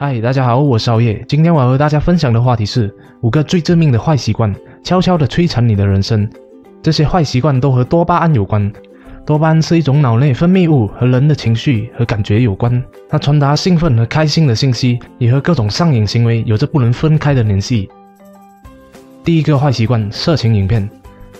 [0.00, 1.24] 嗨，大家好，我是熬夜。
[1.26, 2.88] 今天我要和大家分享的话题是
[3.20, 6.30] 五个最致命的坏习惯，悄悄地摧残你的人生。
[6.80, 8.72] 这些坏习惯都和多巴胺有关。
[9.26, 12.80] 多巴胺是一种脑内分泌物，和人的情绪和感觉有关。
[13.08, 17.90] 它传达兴奋和开心的信息，也和各种上瘾行为有着不能分开的联系。
[19.24, 20.88] 第一个坏习惯：色情影片。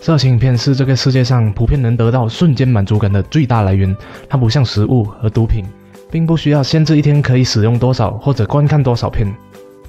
[0.00, 3.96] 色情影片是这个世界上普遍能得到瞬间满足感的最大来源。
[4.28, 5.64] 它不像食物和毒品。
[6.10, 9.32] 并不需要限制一天可以使用多少或者观看多少片，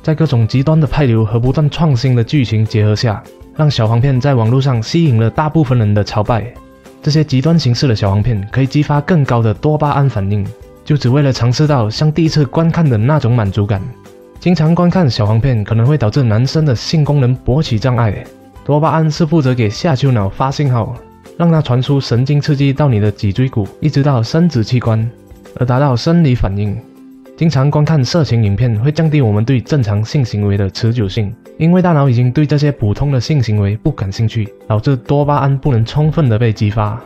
[0.01, 3.23] 在各种极端的派流和不断创新的剧情结合下，
[3.55, 6.53] 让小黄片在网络上吸引了大部分人的朝拜。
[7.01, 10.45] 这些极端形式的小黄片可以激发更高的多巴胺反应，
[10.83, 13.81] 就只为了尝试到像第一次观看的那种满足感。
[14.39, 18.23] 经常观看小黄片可能会导致男生的性功能勃起障碍。
[18.65, 20.93] 多巴胺是负责给下丘脑发信号，
[21.37, 25.09] 让它传输神经刺激到你的脊椎骨，一直到生殖器官。
[25.55, 26.77] 而达到生理反应。
[27.37, 37.01] 经常观看色情影片会降低我们对正常性行为的持久性，因为大脑已经对这些普通的性行为不感兴趣，导致多巴胺不能充分的被激发。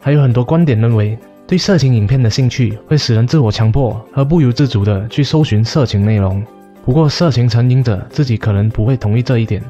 [0.00, 6.44] 还有很多观点认为，对色情影片的兴趣会使人自我强迫和不由自主的去搜寻色情内容。
[6.84, 9.62] 不过，色情成瘾者自己可能不会同意这一点。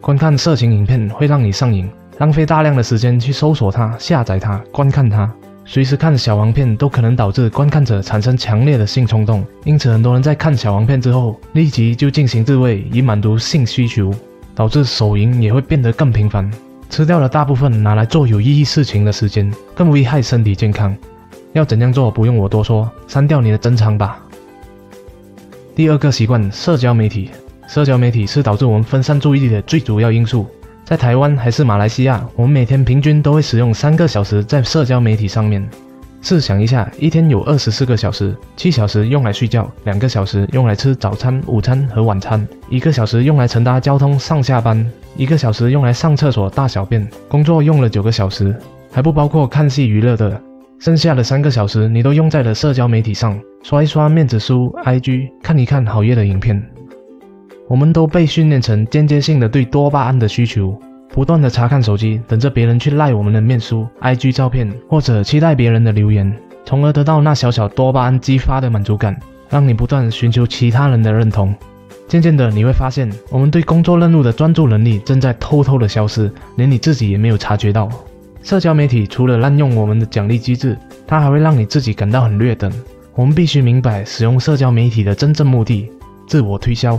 [0.00, 5.32] 观看色情影片会让你上瘾，浪费大量的时间去搜索它、下载它、观看它。
[5.68, 14.14] 随时看小黄片都可能导致观看者产生强烈的性冲动，因此很多人在看小黄片之后立即就进行自慰以满足性需求，
[14.54, 16.48] 导致手淫也会变得更频繁，
[16.88, 20.96] 吃掉了大部分拿来做有意义事情的时间，更危害身体健康。
[21.52, 24.22] 要怎样做不用我多说，删掉你的珍藏吧。
[25.74, 27.30] 第二个习惯，社交媒体。
[27.66, 30.46] 社交媒体是导致我们分散注意力的最主要因素。
[30.86, 35.68] 在台湾还是马来西亚，我们每天平均都会使用三个小时在社交媒体上面。
[36.22, 47.04] 试想一下，一天有二十四个小时，七小时用来睡觉，两个小时用来吃早餐、午餐和晚餐，一个小时用来乘搭交通上下班，一个小时用来上厕所大小便。
[47.26, 48.54] 工作用了九个小时，
[48.92, 50.40] 还不包括看戏娱乐的。
[50.78, 56.64] 剩下的三个小时，你都用在了社交媒体上，刷一刷面子书、IG，看一看好夜的影片。
[57.68, 60.78] 我们都被训练成间接性的对多巴胺的需求，
[61.08, 66.32] 不断的查看手机，等着别人去赖我们的面书、IG 照片，或者期待别人的留言，
[66.64, 69.18] 从而得到那小小多巴胺激发的满足感，
[69.50, 71.52] 让你不断寻求其他人的认同。
[72.06, 77.88] 渐渐的，你会发现，我们对工作任务的专注能力正在偷偷的消失，连你自己也没有察觉到。
[78.44, 82.72] 社交媒体除了滥用我们的奖励机制，它还会让你自己感到很劣等。
[83.16, 85.90] 我们必须明白，使用社交媒体的真正目的——
[86.28, 86.96] 自我推销。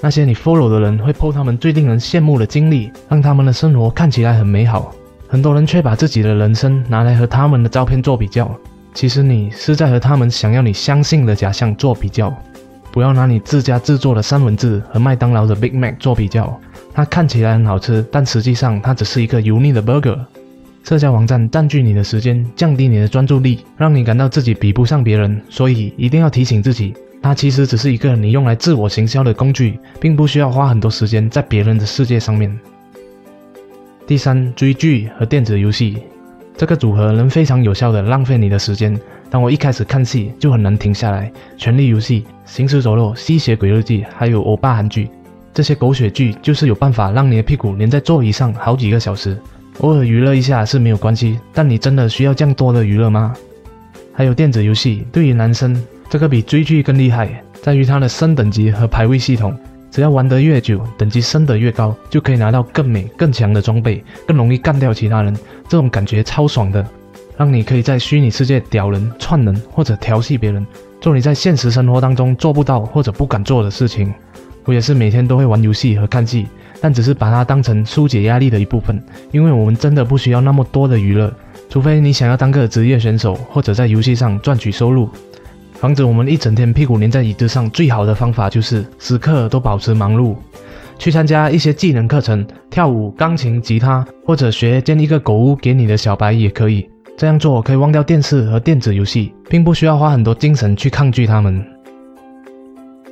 [0.00, 4.94] 那些你 follow 的人会 po 他们最令人羡慕的经历，让他们的生活看起来很美好。
[5.28, 8.50] 很多人却把自己的人生拿来和他们的照片做比较。
[8.92, 12.34] 其实你是在和他们想要你相信的假象做比较。
[12.92, 16.58] 不要拿你自家制作的三文治和麦当劳的 Big Mac 做比较，
[16.92, 20.18] 它看起来很好吃，但实际上它只是一个油腻的 burger。
[20.82, 26.92] 社交网站占据你的时间，降低你的专注力，让你感到自己比不上别人，所以一定要提醒自己。
[27.22, 32.58] 它其实只是一个你用来自我行销的工具，并不需要花很多时间在别人的世界上面。
[34.06, 35.98] 第三，追剧和电子游戏，
[36.56, 38.98] 这个组合能非常有效的浪费你的时间。
[39.28, 45.08] 当我一开始看戏就很难停下来，《权力游戏》《行尸走肉》《吸血鬼日记》还有欧巴韩剧，
[45.54, 49.38] 这些狗血剧就是有办法让你的屁股粘在座椅上好几个小时。
[49.80, 53.32] 偶尔娱乐一下是没有关系，但你真的需要这样多的娱乐吗？
[54.12, 55.80] 还有电子游戏，对于男生。
[56.10, 59.56] 这个比追剧更厉害，在于它的升等级和排位系统。
[59.92, 65.32] 只要玩得越久，等级升得越高，就可以拿到更美、更强的装备，更容易干掉其他人。
[65.68, 66.84] 这种感觉超爽的，
[67.36, 70.66] 让你可以在虚拟世界屌人、串人或者调戏别人，
[71.00, 74.12] 做你在现实生活当中做不到或者不敢做的事情。
[74.64, 76.48] 我也是每天都会玩游戏和看戏，
[76.80, 79.00] 但只是把它当成疏解压力的一部分，
[79.30, 81.32] 因为我们真的不需要那么多的娱乐，
[81.68, 85.08] 除非你想要当个职业选手或者在游戏上赚取收入。
[85.80, 90.36] 防止我们一整天屁股粘在椅子上，最好的方法就是时刻都保持忙碌。
[90.98, 96.86] 去参加一些技能课程，跳舞、钢琴、吉他，或者学建一个狗屋给你的小白也可以。
[97.16, 101.64] 这样做可以忘掉电视和电子游戏，并不需要花很多精神去抗拒它们。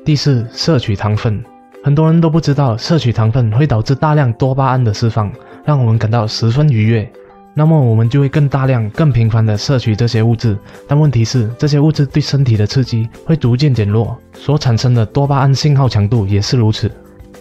[0.04, 1.42] 第四，摄取糖分。
[1.82, 5.32] 很多人都不知道，摄取糖分会导致大量多巴胺的释放，
[5.64, 7.10] 让我们感到十分愉悦。
[7.58, 10.56] 那么我们就会更大量、更频繁地摄取这些物质，
[10.86, 16.88] 但问题是，这些物质对身体的刺激会逐渐减弱，所产生的多巴胺信号强度也是如此。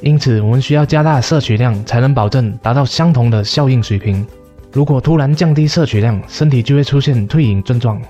[0.01, 4.25] 因此，我们需要加大摄取量，才能保证达到相同的效应水平。
[4.73, 8.01] 如果突然降低摄取量，身体就会出现退隐症状。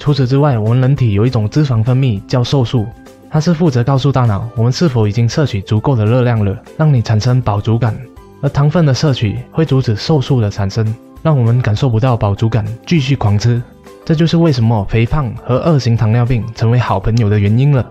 [0.00, 2.88] 除此之外，我们人体有一种脂肪分泌叫瘦素，
[3.30, 7.96] 它是负责告诉大脑我们是否已经摄取足够的热量了，让你产生饱足感。
[8.42, 10.92] 而糖分的摄取会阻止瘦素的产生，
[11.22, 13.62] 让我们感受不到饱足感，继续狂吃。
[14.04, 17.88] 这就是为什么肥胖和二型糖尿病成为好朋友的原因了。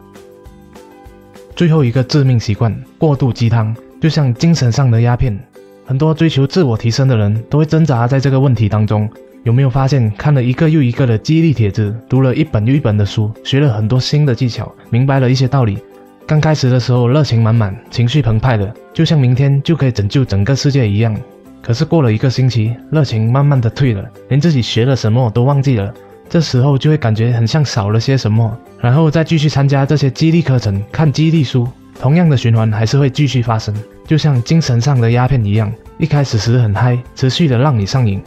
[1.56, 5.38] 最后一个致命习惯：过度鸡汤，就像精神上的鸦片。
[5.86, 9.10] 很多追求自我提升的人都会挣扎在这个问题当中。
[9.44, 15.80] 有没有发现，看了一个又一个的激励帖子，读了一本又一本的书，学了很多新的技巧，明白了一些道理。
[16.28, 21.16] 刚开始的时候热情满满，情绪澎湃的，就像明天就可以拯救整个世界一样。
[21.62, 25.94] 可是过了一个星期，热情慢慢的退了，连自己学了什么都忘记了。
[26.30, 31.68] 这时候就会感觉很像少了些什么，然后再继续参加这些激励课程，看激励书，
[32.00, 33.76] 同样的循环还是会继续发生，
[34.06, 38.22] 就像精神上的鸦片一样，一开始时很嗨，持续的让你上瘾。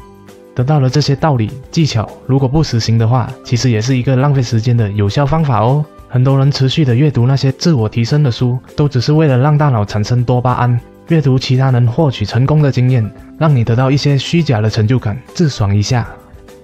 [0.54, 5.84] 得到了这些道理技巧，如果不实行的话，其实也是一个浪费时间的有效方法哦。
[6.08, 10.78] 很多人持续的阅读那些自我提升的书，都只是为了让大脑产生多巴胺，
[11.12, 13.06] 阅读其他人获取成功的经验，
[13.38, 16.08] 让你得到一些虚假的成就感，自爽一下。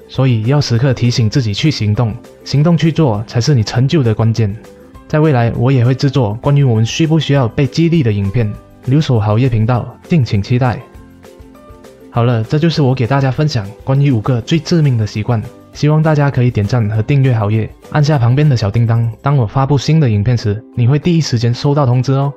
[0.09, 2.15] 所以要时刻提醒自己去行动，
[2.45, 4.57] 行动去做才是你成就的关键。
[5.07, 8.51] 在未来，我也会制作关于我们需不需要被激励的影片，
[8.87, 10.81] 留守好业频道，敬请期待。
[12.11, 15.43] 好了，这就是我给大家分享关于五个最致命的习惯。
[15.75, 22.33] 希望大家可以点赞和订阅好业，按下旁边的小叮当，当我发布新的影片时，你会第一时间收到通知哦。